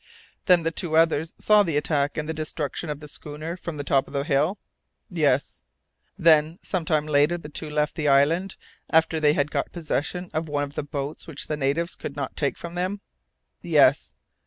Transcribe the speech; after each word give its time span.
"Then 0.47 0.63
the 0.63 0.71
two 0.71 0.97
others 0.97 1.35
saw 1.37 1.61
the 1.61 1.77
attack, 1.77 2.17
and 2.17 2.27
the 2.27 2.33
destruction 2.33 2.89
of 2.89 3.01
the 3.01 3.07
schooner, 3.07 3.55
from 3.55 3.77
the 3.77 3.83
top 3.83 4.07
of 4.07 4.13
the 4.13 4.23
hill?" 4.23 4.57
"Yes." 5.11 5.61
"Then, 6.17 6.57
some 6.63 6.85
time 6.85 7.05
later, 7.05 7.37
the 7.37 7.49
two 7.49 7.69
left 7.69 7.93
the 7.93 8.07
island, 8.07 8.55
after 8.89 9.19
they 9.19 9.33
had 9.33 9.51
got 9.51 9.71
possession 9.71 10.31
of 10.33 10.49
one 10.49 10.63
of 10.63 10.73
the 10.73 10.81
boats 10.81 11.27
which 11.27 11.45
the 11.45 11.55
natives 11.55 11.93
could 11.95 12.15
not 12.15 12.35
take 12.35 12.57
from 12.57 12.73
them?" 12.73 13.01
"Yes." 13.61 14.15